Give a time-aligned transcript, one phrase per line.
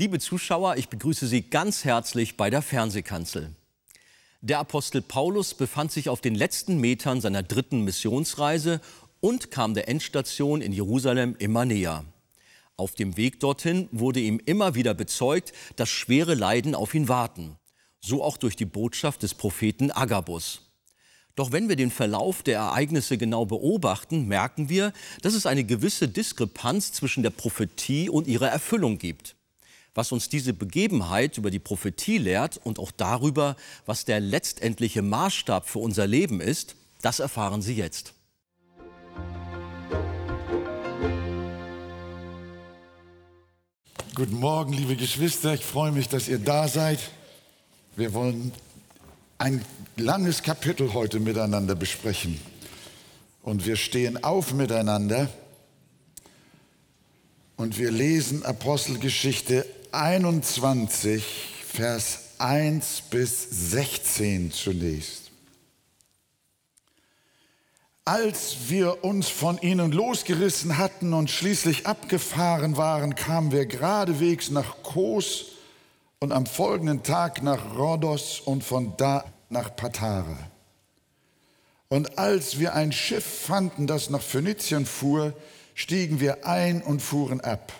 [0.00, 3.54] Liebe Zuschauer, ich begrüße Sie ganz herzlich bei der Fernsehkanzel.
[4.40, 8.80] Der Apostel Paulus befand sich auf den letzten Metern seiner dritten Missionsreise
[9.20, 12.06] und kam der Endstation in Jerusalem immer näher.
[12.78, 17.58] Auf dem Weg dorthin wurde ihm immer wieder bezeugt, dass schwere Leiden auf ihn warten.
[18.00, 20.72] So auch durch die Botschaft des Propheten Agabus.
[21.34, 26.08] Doch wenn wir den Verlauf der Ereignisse genau beobachten, merken wir, dass es eine gewisse
[26.08, 29.36] Diskrepanz zwischen der Prophetie und ihrer Erfüllung gibt.
[29.94, 35.68] Was uns diese Begebenheit über die Prophetie lehrt und auch darüber, was der letztendliche Maßstab
[35.68, 38.14] für unser Leben ist, das erfahren Sie jetzt.
[44.14, 45.54] Guten Morgen, liebe Geschwister.
[45.54, 46.98] Ich freue mich, dass ihr da seid.
[47.96, 48.52] Wir wollen
[49.38, 49.64] ein
[49.96, 52.40] langes Kapitel heute miteinander besprechen.
[53.42, 55.28] Und wir stehen auf miteinander
[57.56, 61.24] und wir lesen Apostelgeschichte 21,
[61.66, 65.30] Vers 1 bis 16 zunächst.
[68.04, 74.82] Als wir uns von ihnen losgerissen hatten und schließlich abgefahren waren, kamen wir geradewegs nach
[74.82, 75.46] Kos
[76.18, 80.50] und am folgenden Tag nach Rhodos und von da nach Patara.
[81.88, 85.34] Und als wir ein Schiff fanden, das nach Phönizien fuhr,
[85.74, 87.72] stiegen wir ein und fuhren ab.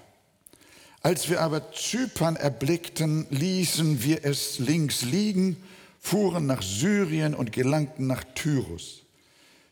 [1.03, 5.57] Als wir aber Zypern erblickten, ließen wir es links liegen,
[5.99, 9.03] fuhren nach Syrien und gelangten nach Tyrus.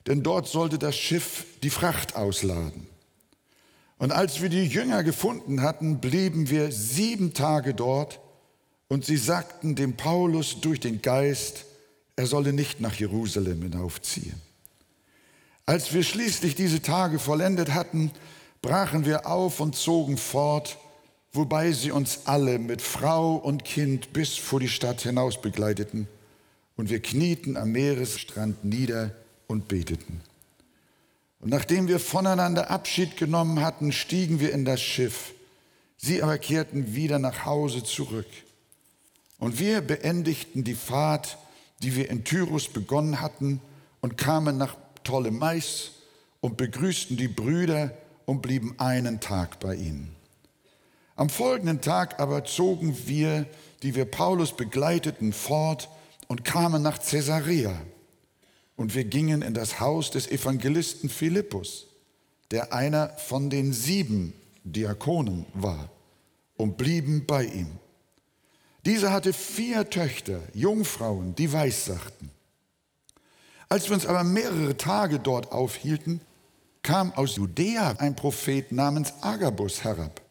[0.06, 2.87] Denn dort sollte das Schiff die Fracht ausladen.
[3.99, 8.21] Und als wir die Jünger gefunden hatten, blieben wir sieben Tage dort
[8.88, 11.65] und sie sagten dem Paulus durch den Geist,
[12.17, 14.41] er solle nicht nach Jerusalem hinaufziehen.
[15.67, 18.12] Als wir schließlich diese Tage vollendet hatten,
[18.62, 20.78] brachen wir auf und zogen fort,
[21.33, 26.09] wobei sie uns alle mit Frau und Kind bis vor die Stadt hinaus begleiteten,
[26.77, 29.11] und wir knieten am Meeresstrand nieder
[29.49, 30.21] und beteten.
[31.41, 35.34] Und nachdem wir voneinander Abschied genommen hatten, stiegen wir in das Schiff.
[35.97, 38.27] Sie aber kehrten wieder nach Hause zurück.
[39.38, 41.38] Und wir beendigten die Fahrt,
[41.83, 43.61] die wir in Tyrus begonnen hatten,
[44.00, 45.91] und kamen nach Ptolemais
[46.41, 47.93] und begrüßten die Brüder
[48.27, 50.18] und blieben einen Tag bei ihnen.
[51.19, 53.45] Am folgenden Tag aber zogen wir,
[53.83, 55.89] die wir Paulus begleiteten, fort
[56.29, 57.75] und kamen nach Caesarea.
[58.77, 61.89] Und wir gingen in das Haus des Evangelisten Philippus,
[62.53, 65.91] der einer von den sieben Diakonen war,
[66.56, 67.81] und blieben bei ihm.
[68.87, 72.31] Dieser hatte vier Töchter, Jungfrauen, die weissagten.
[73.69, 76.21] Als wir uns aber mehrere Tage dort aufhielten,
[76.85, 80.23] kam aus Judäa ein Prophet namens Agabus herab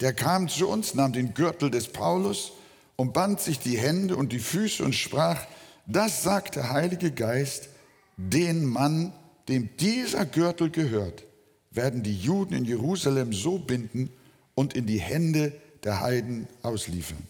[0.00, 2.52] der kam zu uns, nahm den Gürtel des Paulus
[2.96, 5.44] und band sich die Hände und die Füße und sprach,
[5.86, 7.68] das sagt der Heilige Geist,
[8.16, 9.12] den Mann,
[9.48, 11.24] dem dieser Gürtel gehört,
[11.70, 14.10] werden die Juden in Jerusalem so binden
[14.54, 15.52] und in die Hände
[15.84, 17.22] der Heiden ausliefern.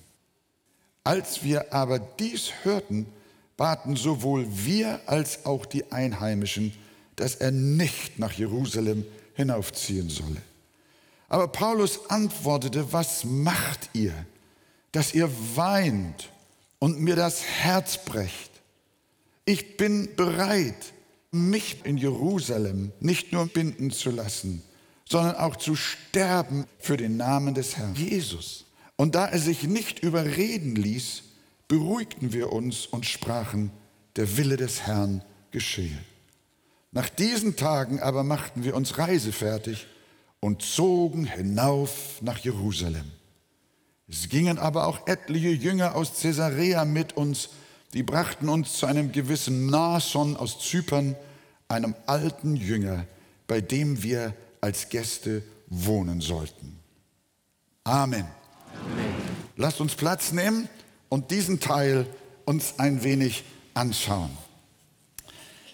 [1.04, 3.06] Als wir aber dies hörten,
[3.56, 6.72] baten sowohl wir als auch die Einheimischen,
[7.16, 10.42] dass er nicht nach Jerusalem hinaufziehen solle.
[11.28, 14.14] Aber Paulus antwortete, was macht ihr,
[14.92, 16.30] dass ihr weint
[16.78, 18.50] und mir das Herz brecht?
[19.44, 20.92] Ich bin bereit,
[21.30, 24.62] mich in Jerusalem nicht nur binden zu lassen,
[25.08, 28.64] sondern auch zu sterben für den Namen des Herrn Jesus.
[28.96, 31.22] Und da er sich nicht überreden ließ,
[31.69, 33.70] beruhigten wir uns und sprachen,
[34.16, 35.98] der Wille des Herrn geschehe.
[36.90, 39.86] Nach diesen Tagen aber machten wir uns reisefertig
[40.40, 43.11] und zogen hinauf nach Jerusalem.
[44.08, 47.50] Es gingen aber auch etliche Jünger aus Caesarea mit uns,
[47.94, 51.17] die brachten uns zu einem gewissen Nason aus Zypern,
[51.69, 53.06] einem alten Jünger,
[53.46, 56.79] bei dem wir als Gäste wohnen sollten.
[57.84, 58.26] Amen.
[58.75, 59.14] Amen.
[59.56, 60.69] Lasst uns Platz nehmen
[61.08, 62.06] und diesen Teil
[62.44, 63.44] uns ein wenig
[63.75, 64.31] anschauen.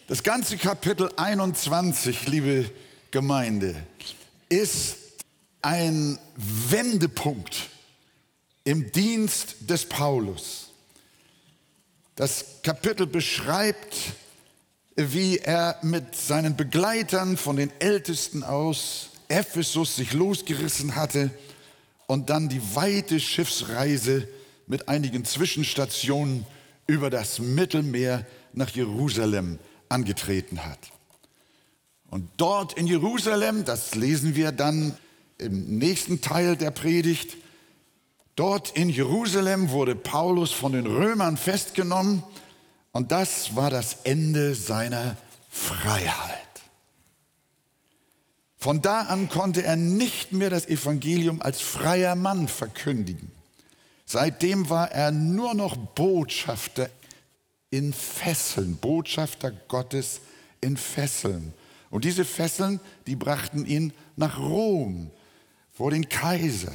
[0.06, 2.70] Das ganze Kapitel 21, liebe
[3.10, 3.74] Gemeinde,
[4.48, 4.96] ist
[5.62, 7.70] ein Wendepunkt
[8.64, 10.70] im Dienst des Paulus.
[12.16, 13.96] Das Kapitel beschreibt,
[14.96, 21.30] wie er mit seinen Begleitern von den Ältesten aus Ephesus sich losgerissen hatte
[22.06, 24.28] und dann die weite Schiffsreise
[24.66, 26.46] mit einigen Zwischenstationen
[26.86, 29.58] über das Mittelmeer nach Jerusalem
[29.88, 30.78] angetreten hat.
[32.14, 34.96] Und dort in Jerusalem, das lesen wir dann
[35.38, 37.36] im nächsten Teil der Predigt,
[38.36, 42.24] Dort in Jerusalem wurde Paulus von den Römern festgenommen
[42.90, 45.16] und das war das Ende seiner
[45.48, 46.40] Freiheit.
[48.56, 53.30] Von da an konnte er nicht mehr das Evangelium als freier Mann verkündigen.
[54.04, 56.90] Seitdem war er nur noch Botschafter
[57.70, 60.20] in Fesseln, Botschafter Gottes
[60.60, 61.52] in Fesseln.
[61.94, 65.12] Und diese Fesseln, die brachten ihn nach Rom
[65.70, 66.72] vor den Kaiser.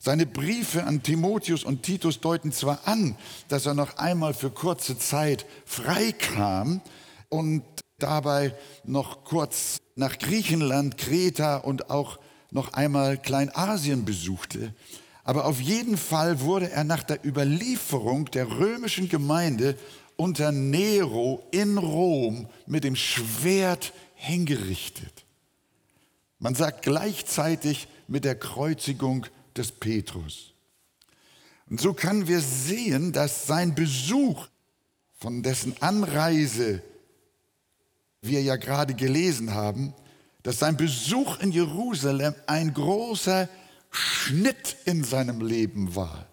[0.00, 3.14] Seine Briefe an Timotheus und Titus deuten zwar an,
[3.46, 6.80] dass er noch einmal für kurze Zeit freikam
[7.28, 7.62] und
[8.00, 12.18] dabei noch kurz nach Griechenland, Kreta und auch
[12.50, 14.74] noch einmal Kleinasien besuchte.
[15.22, 19.78] Aber auf jeden Fall wurde er nach der Überlieferung der römischen Gemeinde
[20.16, 25.24] unter Nero in Rom mit dem Schwert hingerichtet.
[26.38, 29.26] Man sagt gleichzeitig mit der Kreuzigung
[29.56, 30.52] des Petrus.
[31.70, 34.48] Und so können wir sehen, dass sein Besuch,
[35.18, 36.82] von dessen Anreise
[38.20, 39.94] wir ja gerade gelesen haben,
[40.42, 43.48] dass sein Besuch in Jerusalem ein großer
[43.90, 46.26] Schnitt in seinem Leben war.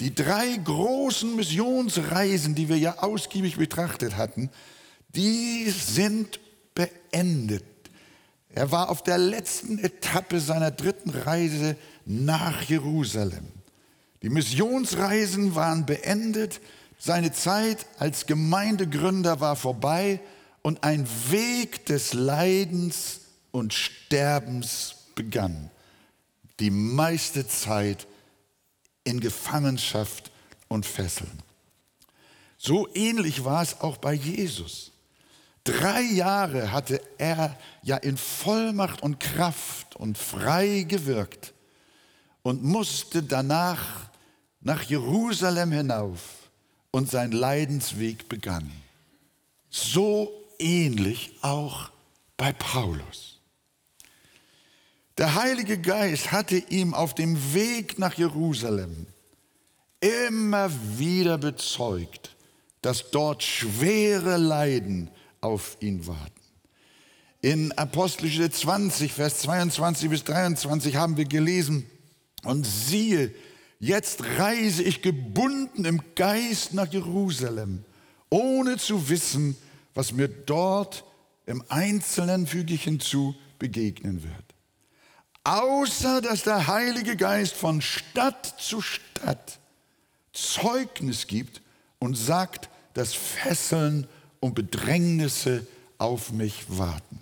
[0.00, 4.50] Die drei großen Missionsreisen, die wir ja ausgiebig betrachtet hatten,
[5.14, 6.40] die sind
[6.74, 7.64] beendet.
[8.50, 13.48] Er war auf der letzten Etappe seiner dritten Reise nach Jerusalem.
[14.22, 16.60] Die Missionsreisen waren beendet,
[16.98, 20.20] seine Zeit als Gemeindegründer war vorbei
[20.62, 25.70] und ein Weg des Leidens und Sterbens begann.
[26.60, 28.06] Die meiste Zeit
[29.02, 30.30] in Gefangenschaft
[30.68, 31.42] und Fesseln.
[32.56, 34.91] So ähnlich war es auch bei Jesus.
[35.64, 41.54] Drei Jahre hatte er ja in Vollmacht und Kraft und frei gewirkt
[42.42, 44.10] und musste danach
[44.60, 46.50] nach Jerusalem hinauf
[46.90, 48.70] und sein Leidensweg begann.
[49.70, 51.90] So ähnlich auch
[52.36, 53.40] bei Paulus.
[55.18, 59.06] Der Heilige Geist hatte ihm auf dem Weg nach Jerusalem
[60.00, 62.34] immer wieder bezeugt,
[62.80, 65.10] dass dort schwere Leiden
[65.42, 66.40] auf ihn warten.
[67.42, 71.86] In Apostelische 20, Vers 22 bis 23 haben wir gelesen,
[72.44, 73.32] und siehe,
[73.78, 77.84] jetzt reise ich gebunden im Geist nach Jerusalem,
[78.30, 79.56] ohne zu wissen,
[79.94, 81.04] was mir dort
[81.46, 84.54] im Einzelnen, füge ich hinzu, begegnen wird.
[85.44, 89.58] Außer dass der Heilige Geist von Stadt zu Stadt
[90.32, 91.60] Zeugnis gibt
[91.98, 94.06] und sagt, dass Fesseln
[94.42, 95.64] und Bedrängnisse
[95.98, 97.20] auf mich warten.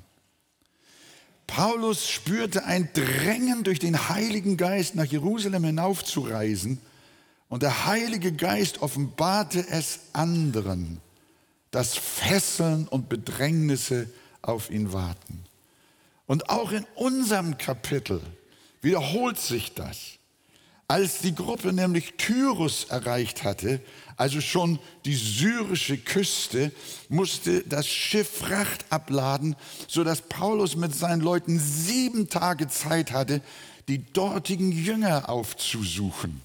[1.46, 6.81] Paulus spürte ein Drängen durch den Heiligen Geist nach Jerusalem hinaufzureisen
[7.50, 11.00] und der Heilige Geist offenbarte es anderen,
[11.71, 14.09] dass Fesseln und Bedrängnisse
[14.40, 15.45] auf ihn warten.
[16.26, 18.23] Und auch in unserem Kapitel
[18.80, 20.20] wiederholt sich das.
[20.90, 23.80] Als die Gruppe nämlich Tyrus erreicht hatte,
[24.16, 26.73] also schon die syrische Küste,
[27.09, 29.54] musste das Schiff Fracht abladen,
[29.87, 33.40] sodass Paulus mit seinen Leuten sieben Tage Zeit hatte,
[33.87, 36.40] die dortigen Jünger aufzusuchen.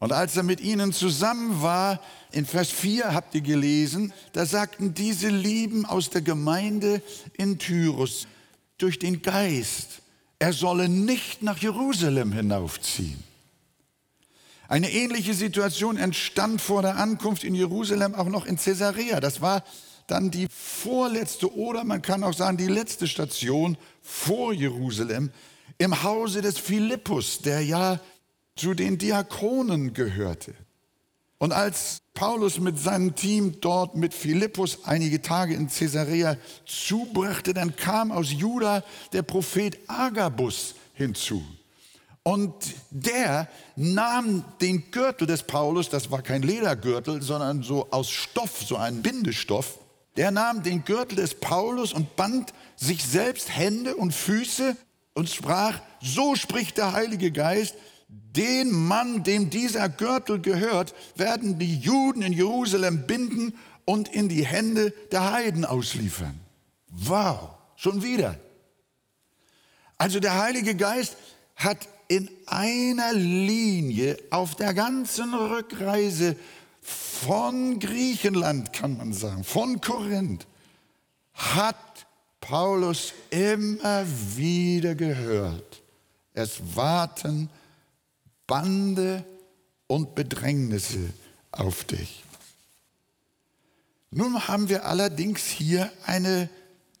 [0.00, 4.92] Und als er mit ihnen zusammen war, in Vers 4 habt ihr gelesen, da sagten
[4.92, 7.00] diese Lieben aus der Gemeinde
[7.38, 8.26] in Tyrus
[8.76, 10.02] durch den Geist,
[10.38, 13.27] er solle nicht nach Jerusalem hinaufziehen.
[14.68, 19.18] Eine ähnliche Situation entstand vor der Ankunft in Jerusalem auch noch in Caesarea.
[19.18, 19.64] Das war
[20.06, 25.30] dann die vorletzte oder man kann auch sagen die letzte Station vor Jerusalem
[25.78, 27.98] im Hause des Philippus, der ja
[28.56, 30.54] zu den Diakonen gehörte.
[31.38, 37.74] Und als Paulus mit seinem Team dort mit Philippus einige Tage in Caesarea zubrachte, dann
[37.74, 38.84] kam aus Juda
[39.14, 41.42] der Prophet Agabus hinzu.
[42.28, 48.60] Und der nahm den Gürtel des Paulus, das war kein Ledergürtel, sondern so aus Stoff,
[48.66, 49.78] so ein Bindestoff.
[50.18, 54.76] Der nahm den Gürtel des Paulus und band sich selbst Hände und Füße
[55.14, 57.76] und sprach, so spricht der Heilige Geist,
[58.08, 63.54] den Mann, dem dieser Gürtel gehört, werden die Juden in Jerusalem binden
[63.86, 66.38] und in die Hände der Heiden ausliefern.
[66.88, 68.38] Wow, schon wieder.
[69.96, 71.16] Also der Heilige Geist
[71.56, 76.36] hat in einer Linie auf der ganzen Rückreise
[76.80, 80.46] von Griechenland, kann man sagen, von Korinth,
[81.34, 82.06] hat
[82.40, 85.82] Paulus immer wieder gehört.
[86.32, 87.50] Es warten
[88.46, 89.24] Bande
[89.86, 91.12] und Bedrängnisse
[91.52, 92.24] auf dich.
[94.10, 96.48] Nun haben wir allerdings hier eine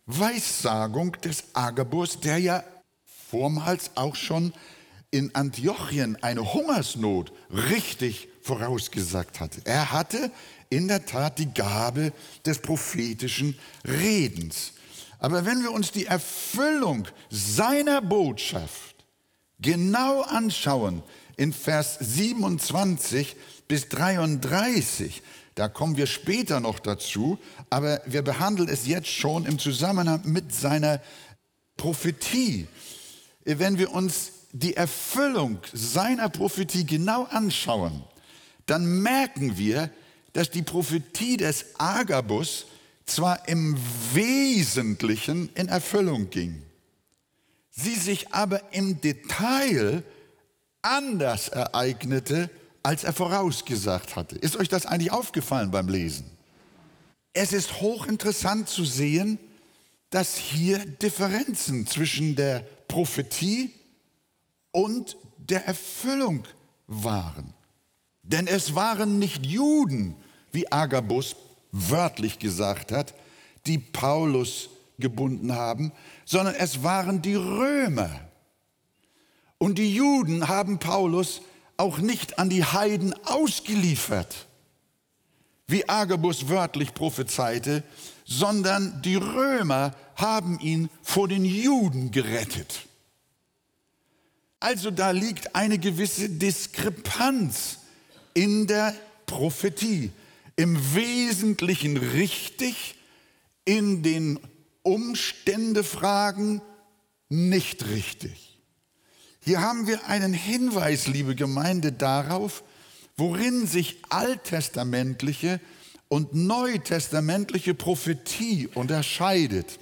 [0.04, 2.64] Weissagung des Agabus, der ja
[3.30, 4.52] vormals auch schon
[5.10, 9.60] in Antiochien eine Hungersnot richtig vorausgesagt hatte.
[9.64, 10.30] Er hatte
[10.70, 12.12] in der Tat die Gabe
[12.44, 14.72] des prophetischen Redens.
[15.18, 18.94] Aber wenn wir uns die Erfüllung seiner Botschaft
[19.60, 21.02] genau anschauen,
[21.36, 23.36] in Vers 27
[23.68, 25.22] bis 33,
[25.54, 27.38] da kommen wir später noch dazu,
[27.70, 31.00] aber wir behandeln es jetzt schon im Zusammenhang mit seiner
[31.76, 32.68] Prophetie.
[33.44, 38.02] Wenn wir uns die Erfüllung seiner Prophetie genau anschauen,
[38.66, 39.90] dann merken wir,
[40.32, 42.66] dass die Prophetie des Agabus
[43.06, 43.76] zwar im
[44.12, 46.62] Wesentlichen in Erfüllung ging,
[47.70, 50.02] sie sich aber im Detail
[50.82, 52.50] anders ereignete,
[52.82, 54.36] als er vorausgesagt hatte.
[54.36, 56.30] Ist euch das eigentlich aufgefallen beim Lesen?
[57.32, 59.38] Es ist hochinteressant zu sehen,
[60.10, 63.74] dass hier Differenzen zwischen der Prophetie
[64.72, 66.44] und der Erfüllung
[66.86, 67.54] waren.
[68.22, 70.14] Denn es waren nicht Juden,
[70.52, 71.36] wie Agabus
[71.72, 73.14] wörtlich gesagt hat,
[73.66, 75.92] die Paulus gebunden haben,
[76.24, 78.10] sondern es waren die Römer.
[79.58, 81.42] Und die Juden haben Paulus
[81.76, 84.46] auch nicht an die Heiden ausgeliefert,
[85.66, 87.82] wie Agabus wörtlich prophezeite,
[88.24, 92.87] sondern die Römer haben ihn vor den Juden gerettet.
[94.60, 97.78] Also da liegt eine gewisse Diskrepanz
[98.34, 98.94] in der
[99.26, 100.10] Prophetie.
[100.56, 102.96] Im Wesentlichen richtig,
[103.64, 104.40] in den
[104.82, 106.60] Umständefragen
[107.28, 108.58] nicht richtig.
[109.40, 112.64] Hier haben wir einen Hinweis, liebe Gemeinde, darauf,
[113.16, 115.60] worin sich alttestamentliche
[116.08, 119.78] und neutestamentliche Prophetie unterscheidet.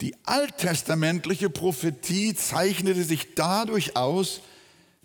[0.00, 4.40] Die alttestamentliche Prophetie zeichnete sich dadurch aus,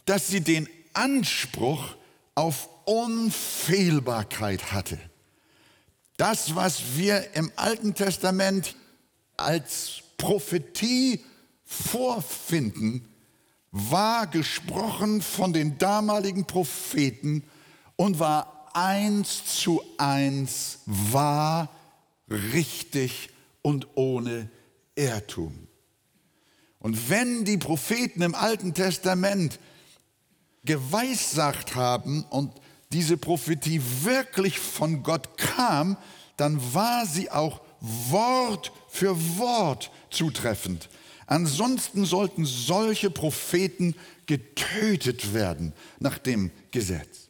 [0.05, 1.95] dass sie den Anspruch
[2.35, 4.97] auf Unfehlbarkeit hatte.
[6.17, 8.75] Das, was wir im Alten Testament
[9.35, 11.23] als Prophetie
[11.65, 13.07] vorfinden,
[13.71, 17.43] war gesprochen von den damaligen Propheten
[17.97, 21.69] und war eins zu eins wahr,
[22.29, 23.29] richtig
[23.61, 24.49] und ohne
[24.95, 25.67] Irrtum.
[26.79, 29.59] Und wenn die Propheten im Alten Testament
[30.63, 32.51] geweissagt haben und
[32.91, 35.97] diese Prophetie wirklich von Gott kam,
[36.37, 40.89] dann war sie auch Wort für Wort zutreffend.
[41.27, 43.95] Ansonsten sollten solche Propheten
[44.27, 47.29] getötet werden nach dem Gesetz.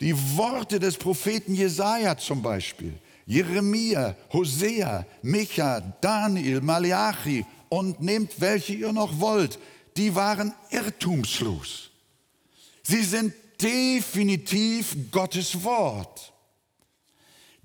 [0.00, 2.94] Die Worte des Propheten Jesaja zum Beispiel,
[3.26, 9.58] Jeremia, Hosea, Micha, Daniel, Malachi und nehmt welche ihr noch wollt,
[9.96, 11.90] die waren irrtumslos.
[12.82, 16.32] Sie sind definitiv Gottes Wort.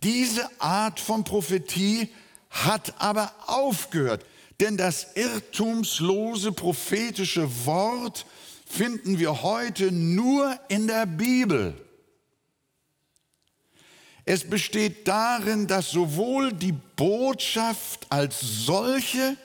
[0.01, 2.09] Diese Art von Prophetie
[2.49, 4.25] hat aber aufgehört,
[4.59, 8.25] denn das irrtumslose prophetische Wort
[8.65, 11.75] finden wir heute nur in der Bibel.
[14.25, 19.37] Es besteht darin, dass sowohl die Botschaft als solche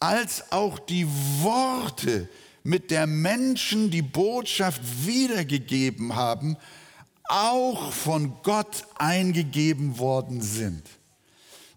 [0.00, 1.08] als auch die
[1.40, 2.28] Worte,
[2.62, 6.58] mit der Menschen die Botschaft wiedergegeben haben,
[7.24, 10.82] auch von Gott eingegeben worden sind.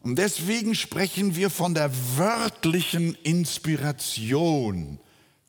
[0.02, 5.00] Und deswegen sprechen wir von der wörtlichen Inspiration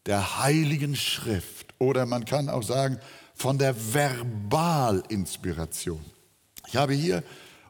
[0.07, 3.01] der Heiligen Schrift oder man kann auch sagen
[3.35, 6.05] von der Verbalinspiration.
[6.73, 7.23] Ich habe hier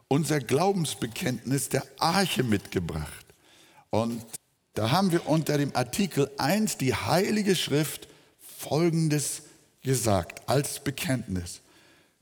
[0.07, 3.25] unser Glaubensbekenntnis der Arche mitgebracht.
[3.89, 4.23] Und
[4.75, 8.07] da haben wir unter dem Artikel 1 die Heilige Schrift
[8.39, 9.41] Folgendes
[9.81, 11.59] gesagt als Bekenntnis.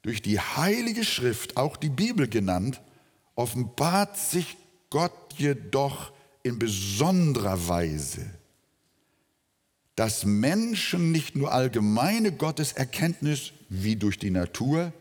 [0.01, 2.81] Durch die Heilige Schrift, auch die Bibel genannt,
[3.35, 4.57] offenbart sich
[4.89, 6.11] Gott jedoch
[6.41, 8.25] in besonderer Weise,
[9.95, 14.91] dass Menschen nicht nur allgemeine Gotteserkenntnis wie durch die Natur,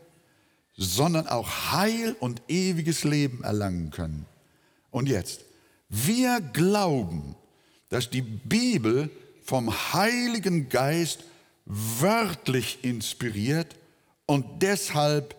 [0.81, 4.25] sondern auch Heil und ewiges Leben erlangen können.
[4.89, 5.41] Und jetzt,
[5.89, 7.35] wir glauben,
[7.89, 9.11] dass die Bibel
[9.43, 11.23] vom Heiligen Geist
[11.65, 13.75] wörtlich inspiriert
[14.25, 15.35] und deshalb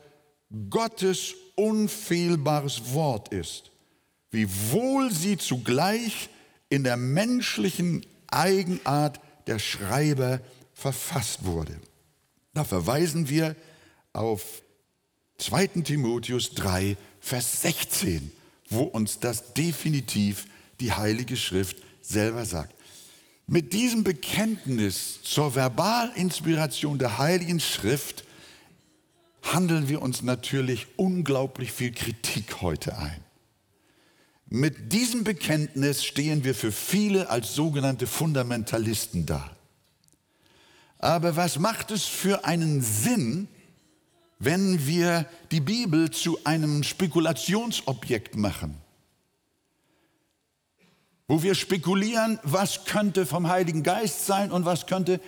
[0.71, 3.73] Gottes unfehlbares Wort ist,
[4.31, 6.29] wiewohl sie zugleich
[6.69, 9.19] in der menschlichen Eigenart
[9.49, 10.41] der Schreiber
[10.73, 11.81] verfasst wurde.
[12.55, 13.57] Da verweisen wir
[14.13, 14.63] auf
[15.43, 15.67] 2.
[15.83, 18.31] Timotheus 3, Vers 16,
[18.69, 20.47] wo uns das definitiv
[20.81, 22.75] die Heilige Schrift selber sagt.
[23.47, 28.25] Mit diesem Bekenntnis zur Verbalinspiration der Heiligen Schrift
[29.43, 33.21] handeln wir uns natürlich unglaublich viel Kritik heute ein.
[34.47, 39.51] Mit diesem Bekenntnis stehen wir für viele als sogenannte Fundamentalisten da.
[40.99, 43.49] Aber was macht es für einen Sinn,
[44.45, 48.77] wenn wir die Bibel zu einem Spekulationsobjekt machen?
[51.29, 55.21] Wo wir spekulieren, was könnte vom Heiligen Geist sein und was könnte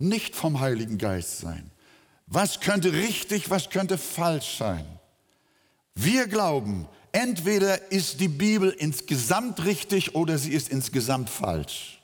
[0.00, 1.70] nicht vom Heiligen Geist sein.
[2.26, 4.84] Was könnte richtig, was könnte falsch sein?
[5.94, 12.02] Wir glauben, entweder ist die Bibel insgesamt richtig oder sie ist insgesamt falsch.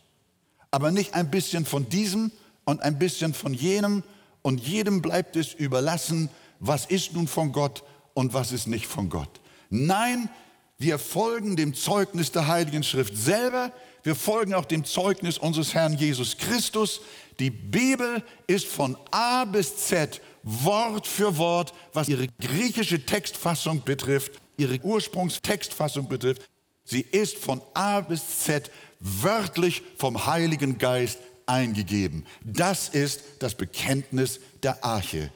[0.70, 2.30] Aber nicht ein bisschen von diesem
[2.64, 4.04] und ein bisschen von jenem
[4.42, 6.30] und jedem bleibt es überlassen,
[6.62, 7.82] was ist nun von Gott
[8.14, 9.40] und was ist nicht von Gott.
[9.68, 10.30] Nein,
[10.78, 13.72] wir folgen dem Zeugnis der Heiligen Schrift selber,
[14.04, 17.00] wir folgen auch dem Zeugnis unseres Herrn Jesus Christus.
[17.38, 24.32] Die Bibel ist von A bis Z Wort für Wort, was ihre griechische Textfassung betrifft,
[24.56, 26.42] ihre Ursprungstextfassung betrifft.
[26.84, 32.26] Sie ist von A bis Z wörtlich vom Heiligen Geist eingegeben.
[32.44, 35.30] Das ist das Bekenntnis der Arche.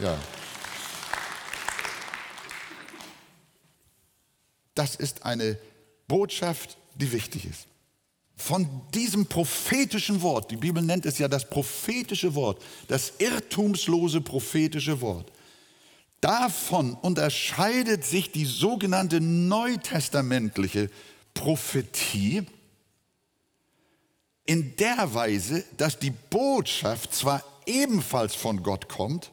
[0.00, 0.18] Ja.
[4.74, 5.58] Das ist eine
[6.08, 7.66] Botschaft, die wichtig ist
[8.40, 15.00] von diesem prophetischen Wort, die Bibel nennt es ja das prophetische Wort, das irrtumslose prophetische
[15.00, 15.30] Wort,
[16.20, 20.90] davon unterscheidet sich die sogenannte neutestamentliche
[21.34, 22.42] Prophetie
[24.46, 29.30] in der Weise, dass die Botschaft zwar ebenfalls von Gott kommt,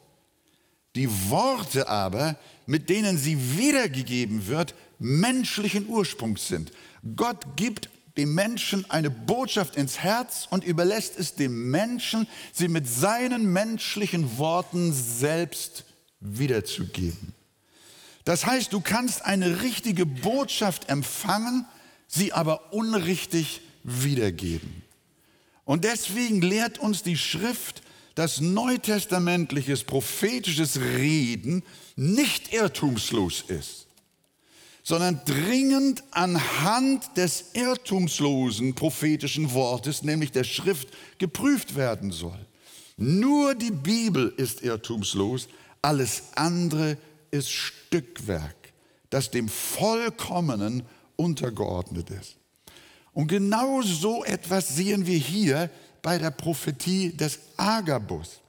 [0.97, 6.71] die Worte aber, mit denen sie wiedergegeben wird, menschlichen Ursprungs sind.
[7.15, 12.88] Gott gibt dem Menschen eine Botschaft ins Herz und überlässt es dem Menschen, sie mit
[12.88, 15.86] seinen menschlichen Worten selbst
[16.19, 17.33] wiederzugeben.
[18.25, 21.65] Das heißt, du kannst eine richtige Botschaft empfangen,
[22.07, 24.81] sie aber unrichtig wiedergeben.
[25.63, 27.83] Und deswegen lehrt uns die Schrift,
[28.17, 31.62] dass neutestamentliches prophetisches Reden
[31.95, 33.88] nicht irrtumslos ist
[34.82, 42.39] sondern dringend anhand des irrtumslosen prophetischen Wortes, nämlich der Schrift, geprüft werden soll.
[42.95, 45.49] Nur die Bibel ist irrtumslos,
[45.82, 46.97] alles andere
[47.32, 48.56] ist Stückwerk,
[49.10, 50.84] das dem Vollkommenen
[51.17, 52.38] untergeordnet ist.
[53.12, 55.69] Und genau so etwas sehen wir hier
[56.01, 58.41] bei der Prophetie des Agabus.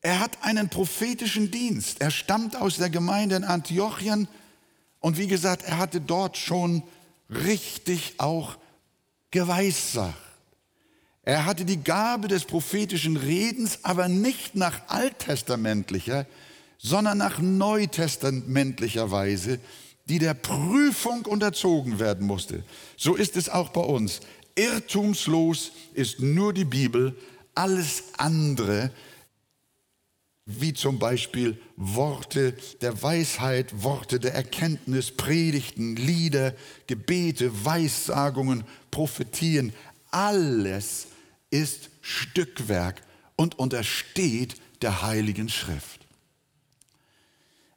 [0.00, 2.00] Er hat einen prophetischen Dienst.
[2.00, 4.26] Er stammt aus der Gemeinde in Antiochien
[5.00, 6.82] und wie gesagt, er hatte dort schon
[7.30, 8.56] richtig auch
[9.30, 10.16] geweissagt.
[11.24, 16.26] Er hatte die Gabe des prophetischen Redens, aber nicht nach alttestamentlicher,
[16.78, 19.60] sondern nach neutestamentlicher Weise,
[20.06, 22.64] die der Prüfung unterzogen werden musste.
[22.96, 24.20] So ist es auch bei uns.
[24.54, 27.16] Irrtumslos ist nur die Bibel,
[27.54, 28.90] alles andere
[30.44, 36.54] wie zum Beispiel Worte der Weisheit, Worte der Erkenntnis, Predigten, Lieder,
[36.86, 39.72] Gebete, Weissagungen, Prophetien.
[40.10, 41.06] Alles
[41.50, 43.02] ist Stückwerk
[43.36, 46.00] und untersteht der Heiligen Schrift.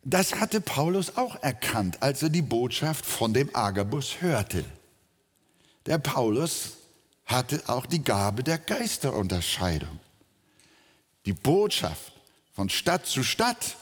[0.03, 4.65] Das hatte Paulus auch erkannt, als er die Botschaft von dem Agabus hörte.
[5.85, 6.73] Der Paulus
[7.25, 9.99] hatte auch die Gabe der Geisterunterscheidung.
[11.25, 12.13] Die Botschaft
[12.53, 13.77] von Stadt zu Stadt.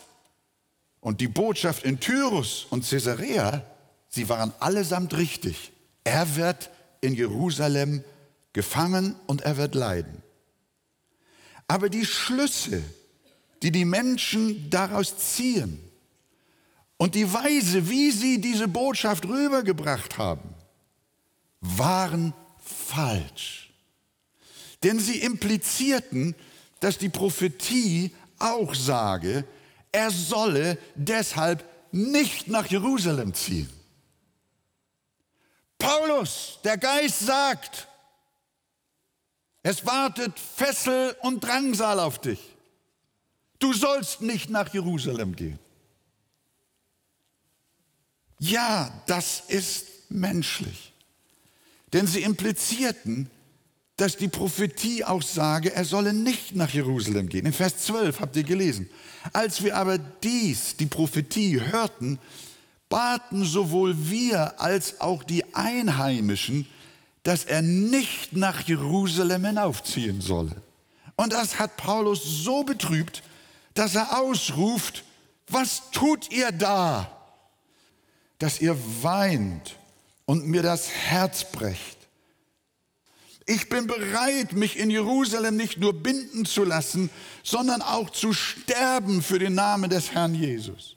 [0.99, 3.61] Und die Botschaft in Tyrus und Caesarea,
[4.07, 5.73] sie waren allesamt richtig.
[6.05, 6.69] Er wird
[7.01, 8.05] in Jerusalem
[8.53, 10.23] gefangen und er wird leiden.
[11.67, 12.81] Aber die Schlüsse,
[13.61, 15.79] die die Menschen daraus ziehen
[16.95, 20.52] und die Weise, wie sie diese Botschaft rübergebracht haben,
[21.63, 23.71] waren falsch.
[24.83, 26.35] Denn sie implizierten,
[26.81, 29.45] dass die Prophetie auch sage,
[29.91, 33.69] er solle deshalb nicht nach Jerusalem ziehen.
[35.77, 37.87] Paulus, der Geist sagt,
[39.61, 42.39] es wartet Fessel und Drangsal auf dich.
[43.59, 45.59] Du sollst nicht nach Jerusalem gehen.
[48.39, 50.92] Ja, das ist menschlich.
[51.93, 53.29] Denn sie implizierten,
[53.97, 57.45] dass die Prophetie auch sage, er solle nicht nach Jerusalem gehen.
[57.45, 58.89] In Vers 12 habt ihr gelesen.
[59.31, 62.17] Als wir aber dies, die Prophetie, hörten,
[62.89, 66.67] baten sowohl wir als auch die Einheimischen,
[67.21, 70.55] dass er nicht nach Jerusalem hinaufziehen solle.
[71.15, 73.23] Und das hat Paulus so betrübt,
[73.75, 75.03] dass er ausruft,
[75.47, 77.09] was tut ihr da,
[78.39, 79.77] dass ihr weint
[80.25, 81.97] und mir das Herz brecht?
[83.45, 87.09] Ich bin bereit, mich in Jerusalem nicht nur binden zu lassen,
[87.43, 90.95] sondern auch zu sterben für den Namen des Herrn Jesus.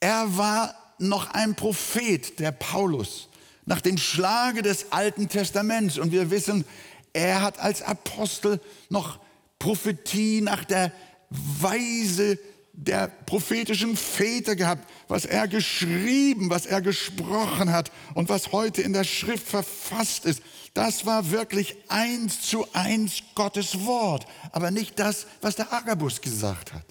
[0.00, 3.28] Er war noch ein Prophet, der Paulus,
[3.66, 5.98] nach dem Schlage des Alten Testaments.
[5.98, 6.64] Und wir wissen,
[7.12, 9.18] er hat als Apostel noch
[9.58, 10.92] Prophetie nach der
[11.30, 12.38] Weise
[12.76, 18.92] der prophetischen Väter gehabt, was er geschrieben, was er gesprochen hat und was heute in
[18.92, 20.42] der Schrift verfasst ist.
[20.74, 26.72] Das war wirklich eins zu eins Gottes Wort, aber nicht das, was der Agabus gesagt
[26.72, 26.84] hat.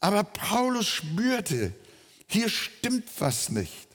[0.00, 1.72] Aber Paulus spürte,
[2.26, 3.88] hier stimmt was nicht,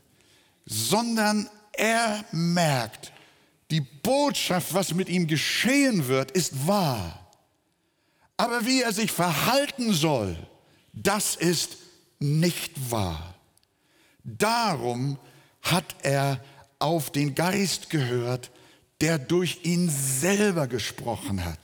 [0.65, 3.11] sondern er merkt,
[3.71, 7.20] die Botschaft, was mit ihm geschehen wird, ist wahr.
[8.41, 10.35] Aber wie er sich verhalten soll,
[10.93, 11.77] das ist
[12.17, 13.35] nicht wahr.
[14.23, 15.19] Darum
[15.61, 16.43] hat er
[16.79, 18.49] auf den Geist gehört,
[18.99, 21.59] der durch ihn selber gesprochen hat.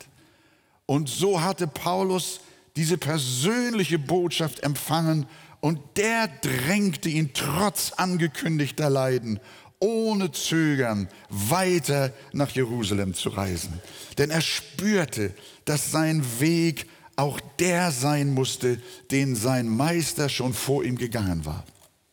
[0.85, 2.41] Und so hatte Paulus
[2.75, 5.25] diese persönliche Botschaft empfangen
[5.61, 9.39] und der drängte ihn trotz angekündigter Leiden
[9.79, 13.79] ohne Zögern weiter nach Jerusalem zu reisen.
[14.17, 15.33] Denn er spürte,
[15.65, 21.63] dass sein Weg auch der sein musste, den sein Meister schon vor ihm gegangen war.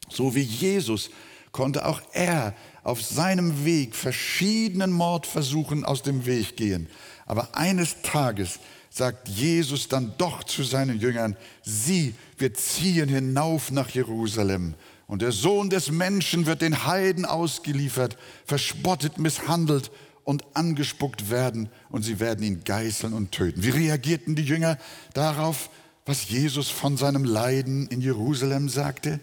[0.09, 1.11] So wie Jesus
[1.53, 6.89] konnte auch er auf seinem Weg verschiedenen Mordversuchen aus dem Weg gehen.
[7.27, 8.59] Aber eines Tages
[8.91, 14.75] sagt Jesus dann doch zu seinen Jüngern, sie, wir ziehen hinauf nach Jerusalem
[15.07, 19.91] und der Sohn des Menschen wird den Heiden ausgeliefert, verspottet, misshandelt
[20.25, 23.63] und angespuckt werden und sie werden ihn geißeln und töten.
[23.63, 24.79] Wie reagierten die Jünger
[25.13, 25.71] darauf,
[26.07, 29.21] was Jesus von seinem Leiden in Jerusalem sagte?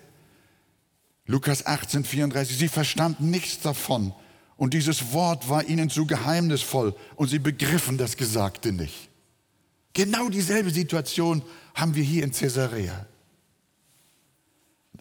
[1.25, 4.13] Lukas 18, 34, sie verstanden nichts davon
[4.57, 9.09] und dieses Wort war ihnen zu geheimnisvoll und sie begriffen das Gesagte nicht.
[9.93, 11.41] Genau dieselbe Situation
[11.73, 13.07] haben wir hier in Caesarea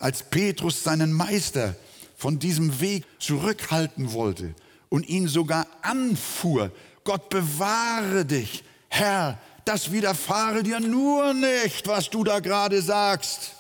[0.01, 1.77] als Petrus seinen Meister
[2.17, 4.55] von diesem Weg zurückhalten wollte
[4.89, 6.73] und ihn sogar anfuhr,
[7.05, 13.53] Gott bewahre dich, Herr, das widerfahre dir nur nicht, was du da gerade sagst.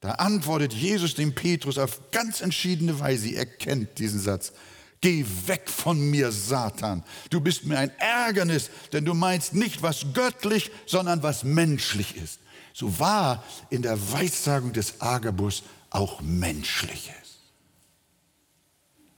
[0.00, 4.52] Da antwortet Jesus dem Petrus auf ganz entschiedene Weise, er kennt diesen Satz.
[5.00, 7.04] Geh weg von mir, Satan.
[7.30, 12.40] Du bist mir ein Ärgernis, denn du meinst nicht, was göttlich, sondern was menschlich ist
[12.72, 17.40] so war in der Weissagung des Agabus auch Menschliches.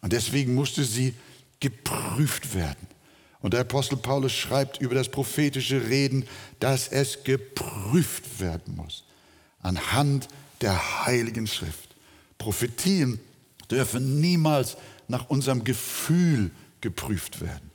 [0.00, 1.14] Und deswegen musste sie
[1.60, 2.86] geprüft werden.
[3.40, 6.26] Und der Apostel Paulus schreibt über das prophetische Reden,
[6.58, 9.04] dass es geprüft werden muss.
[9.62, 10.28] Anhand
[10.60, 11.96] der Heiligen Schrift.
[12.38, 13.18] Prophetien
[13.70, 14.76] dürfen niemals
[15.08, 17.69] nach unserem Gefühl geprüft werden.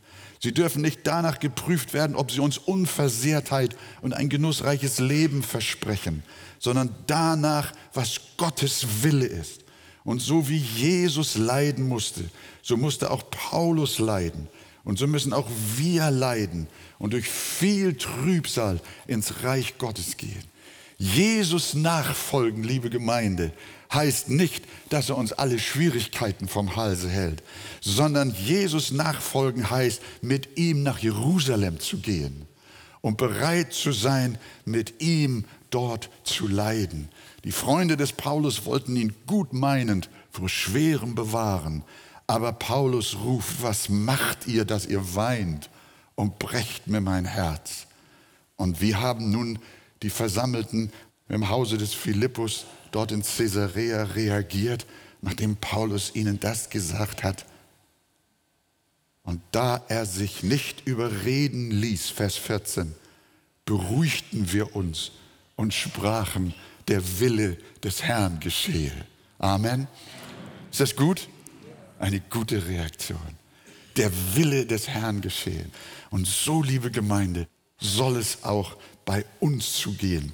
[0.45, 6.21] Sie dürfen nicht danach geprüft werden, ob sie uns Unversehrtheit und ein genussreiches Leben versprechen,
[6.59, 9.61] sondern danach, was Gottes Wille ist.
[10.03, 12.29] Und so wie Jesus leiden musste,
[12.61, 14.47] so musste auch Paulus leiden.
[14.83, 16.67] Und so müssen auch wir leiden
[16.99, 20.43] und durch viel Trübsal ins Reich Gottes gehen.
[20.99, 23.51] Jesus nachfolgen, liebe Gemeinde,
[23.93, 27.43] heißt nicht, dass er uns alle Schwierigkeiten vom Halse hält,
[27.81, 32.45] sondern Jesus nachfolgen heißt, mit ihm nach Jerusalem zu gehen
[33.01, 37.09] und bereit zu sein, mit ihm dort zu leiden.
[37.43, 41.83] Die Freunde des Paulus wollten ihn gut meinend vor Schwerem bewahren,
[42.27, 45.69] aber Paulus ruft, was macht ihr, dass ihr weint
[46.15, 47.85] und brecht mir mein Herz?
[48.55, 49.59] Und wie haben nun
[50.01, 50.91] die Versammelten
[51.29, 54.85] im Hause des Philippus dort in Caesarea reagiert,
[55.21, 57.45] nachdem Paulus ihnen das gesagt hat.
[59.23, 62.95] Und da er sich nicht überreden ließ, Vers 14,
[63.65, 65.11] beruhigten wir uns
[65.57, 66.53] und sprachen,
[66.87, 68.93] der Wille des Herrn geschehe.
[69.39, 69.87] Amen.
[70.71, 71.27] Ist das gut?
[71.99, 73.19] Eine gute Reaktion.
[73.97, 75.65] Der Wille des Herrn geschehe.
[76.11, 80.33] Und so, liebe Gemeinde, soll es auch bei uns zugehen.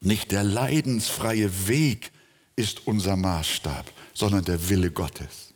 [0.00, 2.12] Nicht der leidensfreie Weg
[2.56, 5.54] ist unser Maßstab, sondern der Wille Gottes.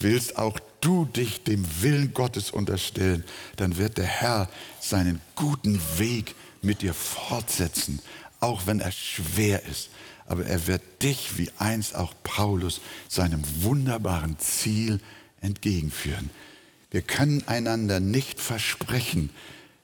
[0.00, 3.24] willst auch du dich dem Willen Gottes unterstellen,
[3.56, 4.48] dann wird der Herr
[4.80, 8.00] seinen guten Weg mit dir fortsetzen,
[8.38, 9.90] auch wenn er schwer ist.
[10.26, 15.00] Aber er wird dich, wie einst auch Paulus, seinem wunderbaren Ziel
[15.40, 16.30] entgegenführen.
[16.90, 19.30] Wir können einander nicht versprechen,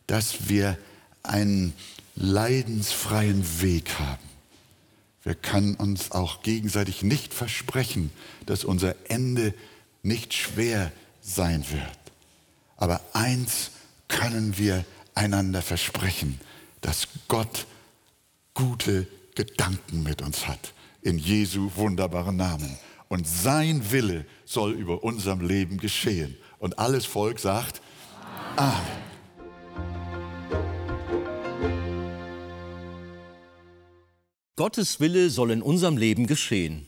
[0.07, 0.79] dass wir
[1.23, 1.73] einen
[2.17, 4.23] leidensfreien Weg haben.
[5.23, 8.11] Wir können uns auch gegenseitig nicht versprechen,
[8.47, 9.55] dass unser Ende
[10.03, 11.99] nicht schwer sein wird.
[12.77, 13.71] Aber eins
[14.09, 16.39] können wir einander versprechen,
[16.83, 17.67] dass Gott
[18.53, 20.75] gute Gedanken mit uns hat.
[21.01, 22.79] In Jesu wunderbaren Namen.
[23.09, 26.37] Und sein Wille soll über unserem Leben geschehen.
[26.59, 27.81] Und alles Volk sagt
[28.57, 29.14] Amen.
[34.57, 36.87] Gottes Wille soll in unserem Leben geschehen.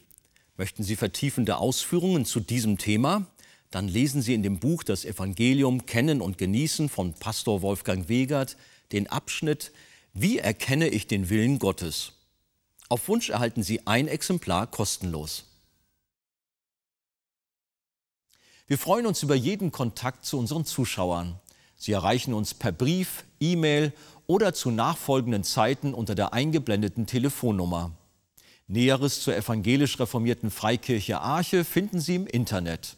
[0.57, 3.27] Möchten Sie vertiefende Ausführungen zu diesem Thema?
[3.73, 8.57] Dann lesen Sie in dem Buch Das Evangelium Kennen und Genießen von Pastor Wolfgang Wegert
[8.93, 9.73] den Abschnitt
[10.13, 12.13] Wie erkenne ich den Willen Gottes?
[12.89, 15.47] Auf Wunsch erhalten Sie ein Exemplar kostenlos.
[18.69, 21.41] Wir freuen uns über jeden Kontakt zu unseren Zuschauern.
[21.77, 23.93] Sie erreichen uns per Brief, E-Mail
[24.27, 27.93] oder zu nachfolgenden Zeiten unter der eingeblendeten Telefonnummer.
[28.69, 32.97] Näheres zur evangelisch reformierten Freikirche Arche finden Sie im Internet.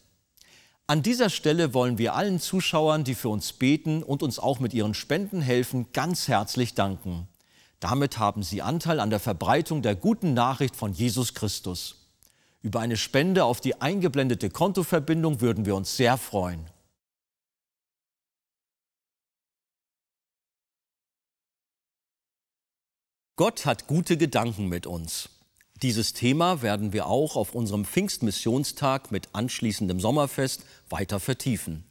[0.87, 4.73] An dieser Stelle wollen wir allen Zuschauern, die für uns beten und uns auch mit
[4.73, 7.29] ihren Spenden helfen, ganz herzlich danken.
[7.81, 12.07] Damit haben Sie Anteil an der Verbreitung der guten Nachricht von Jesus Christus.
[12.63, 16.65] Über eine Spende auf die eingeblendete Kontoverbindung würden wir uns sehr freuen.
[23.39, 25.29] Gott hat gute Gedanken mit uns.
[25.81, 31.85] Dieses Thema werden wir auch auf unserem Pfingstmissionstag mit anschließendem Sommerfest weiter vertiefen.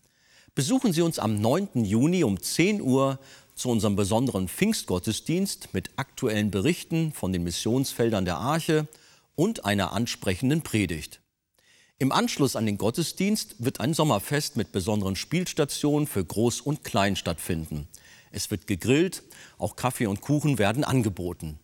[0.56, 1.86] Besuchen Sie uns am 9.
[1.86, 3.18] Juni um 10 Uhr
[3.56, 8.86] zu unserem besonderen Pfingstgottesdienst mit aktuellen Berichten von den Missionsfeldern der Arche
[9.38, 11.22] und einer ansprechenden Predigt.
[11.98, 17.16] Im Anschluss an den Gottesdienst wird ein Sommerfest mit besonderen Spielstationen für Groß und Klein
[17.16, 17.88] stattfinden.
[18.32, 19.24] Es wird gegrillt,
[19.58, 21.60] auch Kaffee und Kuchen werden angeboten.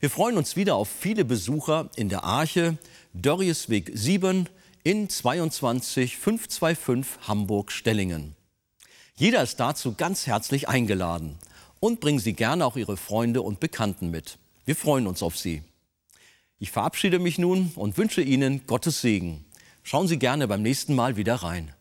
[0.00, 2.78] Wir freuen uns wieder auf viele Besucher in der Arche,
[3.14, 4.48] Dörriesweg 7
[4.82, 8.36] in 22 525 Hamburg-Stellingen.
[9.16, 11.38] Jeder ist dazu ganz herzlich eingeladen
[11.80, 14.38] und bringen Sie gerne auch Ihre Freunde und Bekannten mit.
[14.64, 15.62] Wir freuen uns auf Sie.
[16.58, 19.44] Ich verabschiede mich nun und wünsche Ihnen Gottes Segen.
[19.82, 21.72] Schauen Sie gerne beim nächsten Mal wieder rein.